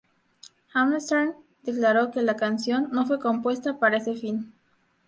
Hammerstein 0.73 1.35
declaró 1.61 2.09
que 2.09 2.23
la 2.23 2.35
canción 2.35 2.89
"no 2.91 3.05
fue 3.05 3.19
compuesta 3.19 3.77
para 3.77 3.97
ese 3.97 4.15
fin". 4.15 4.51